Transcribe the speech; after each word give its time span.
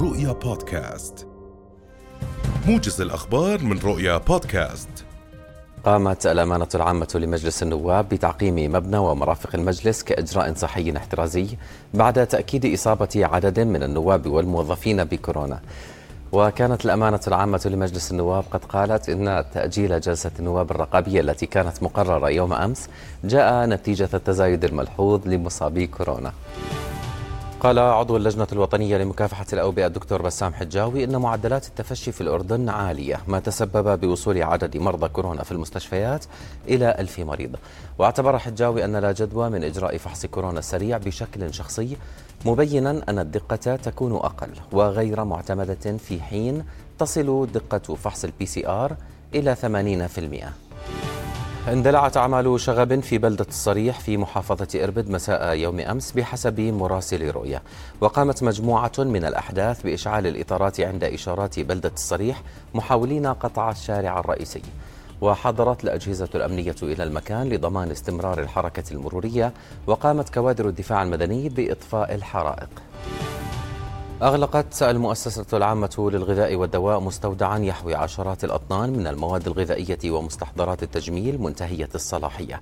رؤيا 0.00 0.32
بودكاست. 0.32 1.26
موجز 2.66 3.00
الأخبار 3.00 3.62
من 3.62 3.78
رؤيا 3.78 4.18
بودكاست. 4.18 4.88
قامت 5.84 6.26
الأمانة 6.26 6.68
العامة 6.74 7.08
لمجلس 7.14 7.62
النواب 7.62 8.08
بتعقيم 8.08 8.72
مبنى 8.72 8.98
ومرافق 8.98 9.50
المجلس 9.54 10.02
كإجراء 10.02 10.54
صحي 10.54 10.96
احترازي 10.96 11.46
بعد 11.94 12.26
تأكيد 12.26 12.72
إصابة 12.72 13.08
عدد 13.16 13.60
من 13.60 13.82
النواب 13.82 14.26
والموظفين 14.26 15.04
بكورونا. 15.04 15.60
وكانت 16.32 16.84
الأمانة 16.84 17.20
العامة 17.28 17.62
لمجلس 17.64 18.10
النواب 18.10 18.44
قد 18.50 18.64
قالت 18.64 19.08
إن 19.08 19.44
تأجيل 19.54 20.00
جلسة 20.00 20.30
النواب 20.38 20.70
الرقابية 20.70 21.20
التي 21.20 21.46
كانت 21.46 21.82
مقررة 21.82 22.30
يوم 22.30 22.52
أمس 22.52 22.88
جاء 23.24 23.66
نتيجة 23.66 24.08
التزايد 24.14 24.64
الملحوظ 24.64 25.28
لمصابي 25.28 25.86
كورونا. 25.86 26.32
قال 27.60 27.78
عضو 27.78 28.16
اللجنة 28.16 28.46
الوطنية 28.52 28.96
لمكافحة 28.98 29.46
الأوبئة 29.52 29.86
الدكتور 29.86 30.22
بسام 30.22 30.54
حجاوي 30.54 31.04
إن 31.04 31.16
معدلات 31.16 31.66
التفشي 31.66 32.12
في 32.12 32.20
الأردن 32.20 32.68
عالية 32.68 33.20
ما 33.28 33.40
تسبب 33.40 34.00
بوصول 34.00 34.42
عدد 34.42 34.76
مرضى 34.76 35.08
كورونا 35.08 35.42
في 35.44 35.52
المستشفيات 35.52 36.24
إلى 36.68 36.96
ألف 36.98 37.18
مريض. 37.18 37.56
واعتبر 37.98 38.38
حجاوي 38.38 38.84
أن 38.84 38.96
لا 38.96 39.12
جدوى 39.12 39.50
من 39.50 39.64
إجراء 39.64 39.96
فحص 39.98 40.26
كورونا 40.26 40.58
السريع 40.58 40.98
بشكل 40.98 41.54
شخصي 41.54 41.96
مبينا 42.46 43.02
أن 43.08 43.18
الدقة 43.18 43.76
تكون 43.76 44.12
أقل 44.12 44.50
وغير 44.72 45.24
معتمدة 45.24 45.96
في 45.98 46.20
حين 46.22 46.64
تصل 46.98 47.48
دقة 47.54 47.94
فحص 47.94 48.24
ال 48.24 48.46
PCR 48.46 48.96
إلى 49.34 49.56
80% 49.56 50.67
اندلعت 51.66 52.16
أعمال 52.16 52.60
شغب 52.60 53.00
في 53.00 53.18
بلدة 53.18 53.46
الصريح 53.48 54.00
في 54.00 54.16
محافظة 54.16 54.84
إربد 54.84 55.10
مساء 55.10 55.54
يوم 55.54 55.80
أمس 55.80 56.12
بحسب 56.12 56.60
مراسل 56.60 57.30
رؤية. 57.30 57.62
وقامت 58.00 58.42
مجموعة 58.42 58.92
من 58.98 59.24
الأحداث 59.24 59.82
بإشعال 59.82 60.26
الإطارات 60.26 60.80
عند 60.80 61.04
إشارات 61.04 61.60
بلدة 61.60 61.92
الصريح 61.94 62.42
محاولين 62.74 63.26
قطع 63.26 63.70
الشارع 63.70 64.20
الرئيسي. 64.20 64.62
وحضرت 65.20 65.84
الأجهزة 65.84 66.28
الأمنية 66.34 66.76
إلى 66.82 67.02
المكان 67.02 67.48
لضمان 67.48 67.90
استمرار 67.90 68.38
الحركة 68.40 68.84
المرورية 68.92 69.52
وقامت 69.86 70.34
كوادر 70.34 70.68
الدفاع 70.68 71.02
المدني 71.02 71.48
بإطفاء 71.48 72.14
الحرائق. 72.14 72.68
أغلقت 74.22 74.82
المؤسسة 74.82 75.46
العامة 75.56 76.10
للغذاء 76.12 76.54
والدواء 76.54 77.00
مستودعا 77.00 77.58
يحوي 77.58 77.94
عشرات 77.94 78.44
الأطنان 78.44 78.90
من 78.90 79.06
المواد 79.06 79.46
الغذائية 79.46 80.10
ومستحضرات 80.10 80.82
التجميل 80.82 81.42
منتهية 81.42 81.88
الصلاحية. 81.94 82.60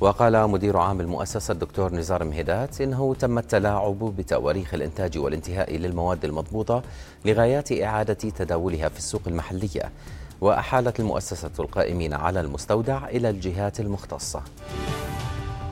وقال 0.00 0.50
مدير 0.50 0.76
عام 0.76 1.00
المؤسسة 1.00 1.52
الدكتور 1.52 1.94
نزار 1.94 2.24
مهدات 2.24 2.80
إنه 2.80 3.14
تم 3.14 3.38
التلاعب 3.38 3.98
بتواريخ 3.98 4.74
الإنتاج 4.74 5.18
والانتهاء 5.18 5.76
للمواد 5.76 6.24
المضبوطة 6.24 6.82
لغايات 7.24 7.72
إعادة 7.72 8.14
تداولها 8.14 8.88
في 8.88 8.98
السوق 8.98 9.22
المحلية 9.26 9.92
وأحالت 10.40 11.00
المؤسسة 11.00 11.50
القائمين 11.60 12.14
على 12.14 12.40
المستودع 12.40 13.08
إلى 13.08 13.30
الجهات 13.30 13.80
المختصة. 13.80 14.42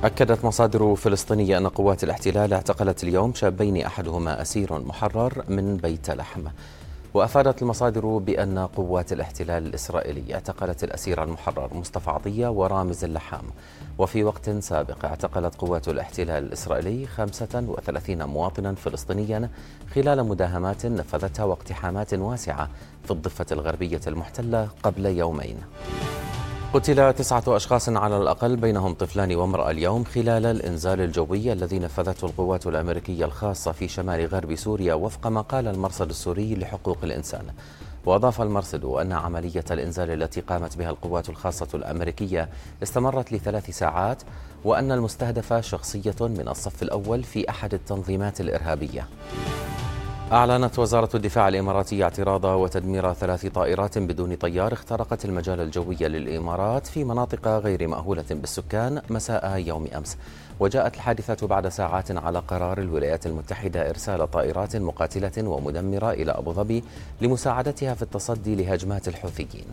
أكدت 0.04 0.44
مصادر 0.44 0.94
فلسطينية 0.94 1.58
أن 1.58 1.68
قوات 1.68 2.04
الاحتلال 2.04 2.52
اعتقلت 2.52 3.04
اليوم 3.04 3.34
شابين 3.34 3.86
أحدهما 3.86 4.42
أسير 4.42 4.78
محرر 4.78 5.44
من 5.48 5.76
بيت 5.76 6.10
لحم. 6.10 6.42
وأفادت 7.14 7.62
المصادر 7.62 8.06
بأن 8.06 8.58
قوات 8.58 9.12
الاحتلال 9.12 9.66
الإسرائيلي 9.66 10.34
اعتقلت 10.34 10.84
الأسير 10.84 11.22
المحرر 11.22 11.74
مصطفى 11.74 12.10
عطية 12.10 12.48
ورامز 12.48 13.04
اللحام. 13.04 13.44
وفي 13.98 14.24
وقت 14.24 14.50
سابق 14.50 15.04
اعتقلت 15.04 15.54
قوات 15.54 15.88
الاحتلال 15.88 16.44
الإسرائيلي 16.44 17.06
35 17.06 18.24
مواطنا 18.24 18.74
فلسطينيا 18.74 19.50
خلال 19.94 20.26
مداهمات 20.28 20.86
نفذتها 20.86 21.44
واقتحامات 21.44 22.14
واسعة 22.14 22.68
في 23.04 23.10
الضفة 23.10 23.46
الغربية 23.52 24.00
المحتلة 24.06 24.68
قبل 24.82 25.06
يومين. 25.06 25.56
قتل 26.74 27.12
تسعة 27.12 27.42
أشخاص 27.46 27.88
على 27.88 28.16
الأقل 28.16 28.56
بينهم 28.56 28.94
طفلان 28.94 29.34
وامرأة 29.34 29.70
اليوم 29.70 30.04
خلال 30.04 30.46
الإنزال 30.46 31.00
الجوي 31.00 31.52
الذي 31.52 31.78
نفذته 31.78 32.26
القوات 32.26 32.66
الأمريكية 32.66 33.24
الخاصة 33.24 33.72
في 33.72 33.88
شمال 33.88 34.26
غرب 34.26 34.54
سوريا 34.54 34.94
وفق 34.94 35.26
ما 35.26 35.40
قال 35.40 35.68
المرصد 35.68 36.08
السوري 36.08 36.54
لحقوق 36.54 36.98
الإنسان. 37.02 37.44
وأضاف 38.06 38.40
المرصد 38.42 38.84
أن 38.84 39.12
عملية 39.12 39.64
الإنزال 39.70 40.10
التي 40.10 40.40
قامت 40.40 40.76
بها 40.76 40.90
القوات 40.90 41.28
الخاصة 41.28 41.68
الأمريكية 41.74 42.48
استمرت 42.82 43.32
لثلاث 43.32 43.70
ساعات 43.70 44.22
وأن 44.64 44.92
المستهدف 44.92 45.52
شخصية 45.52 46.16
من 46.20 46.48
الصف 46.48 46.82
الأول 46.82 47.22
في 47.22 47.50
أحد 47.50 47.74
التنظيمات 47.74 48.40
الإرهابية. 48.40 49.08
أعلنت 50.32 50.78
وزارة 50.78 51.08
الدفاع 51.14 51.48
الإماراتية 51.48 52.04
اعتراض 52.04 52.44
وتدمير 52.44 53.12
ثلاث 53.12 53.46
طائرات 53.46 53.98
بدون 53.98 54.34
طيار 54.34 54.72
اخترقت 54.72 55.24
المجال 55.24 55.60
الجوي 55.60 55.96
للإمارات 56.00 56.86
في 56.86 57.04
مناطق 57.04 57.48
غير 57.48 57.88
مأهولة 57.88 58.24
بالسكان 58.30 59.02
مساء 59.10 59.58
يوم 59.58 59.86
أمس. 59.96 60.16
وجاءت 60.60 60.94
الحادثة 60.94 61.46
بعد 61.46 61.68
ساعات 61.68 62.10
على 62.10 62.38
قرار 62.38 62.78
الولايات 62.78 63.26
المتحدة 63.26 63.90
إرسال 63.90 64.30
طائرات 64.30 64.76
مقاتلة 64.76 65.48
ومدمرة 65.48 66.10
إلى 66.10 66.32
أبو 66.32 66.52
ظبي 66.52 66.84
لمساعدتها 67.20 67.94
في 67.94 68.02
التصدي 68.02 68.54
لهجمات 68.54 69.08
الحوثيين. 69.08 69.66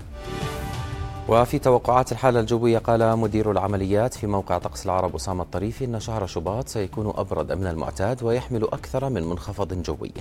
وفي 1.30 1.60
توقعات 1.60 2.12
الحالة 2.12 2.40
الجوية 2.40 2.78
قال 2.78 3.18
مدير 3.18 3.52
العمليات 3.52 4.14
في 4.14 4.28
موقع 4.28 4.58
طقس 4.58 4.86
العرب 4.86 5.16
أسامة 5.16 5.44
الطريفي 5.44 5.86
أن 5.86 6.00
شهر 6.00 6.26
شباط 6.26 6.68
سيكون 6.68 7.14
أبرد 7.16 7.52
من 7.52 7.68
المعتاد 7.68 8.24
ويحمل 8.24 8.64
أكثر 8.64 9.10
من 9.10 9.24
منخفض 9.24 9.82
جوي. 9.82 10.12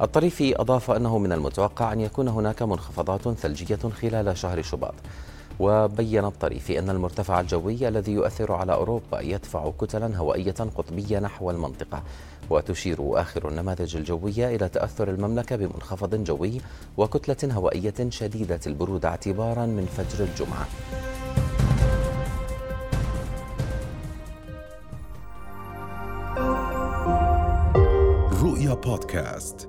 الطريفي 0.00 0.60
أضاف 0.60 0.90
أنه 0.90 1.18
من 1.18 1.32
المتوقع 1.32 1.92
أن 1.92 2.00
يكون 2.00 2.28
هناك 2.28 2.62
منخفضات 2.62 3.28
ثلجية 3.28 3.78
خلال 4.02 4.38
شهر 4.38 4.62
شباط. 4.62 4.94
وبين 5.60 6.24
الطريفي 6.24 6.78
أن 6.78 6.90
المرتفع 6.90 7.40
الجوي 7.40 7.88
الذي 7.88 8.12
يؤثر 8.12 8.52
على 8.52 8.72
أوروبا 8.72 9.20
يدفع 9.20 9.70
كتلا 9.80 10.16
هوائية 10.16 10.54
قطبية 10.76 11.18
نحو 11.18 11.50
المنطقة. 11.50 12.02
وتشير 12.50 13.20
آخر 13.20 13.48
النماذج 13.48 13.96
الجوية 13.96 14.56
إلى 14.56 14.68
تأثر 14.68 15.10
المملكة 15.10 15.56
بمنخفض 15.56 16.24
جوي 16.24 16.60
وكتلة 16.96 17.54
هوائية 17.54 17.94
شديدة 18.08 18.60
البرودة 18.66 19.08
اعتبارا 19.08 19.66
من 19.66 19.86
فجر 19.86 20.24
الجمعة. 20.24 20.66
رؤيا 28.42 28.74
بودكاست. 28.74 29.68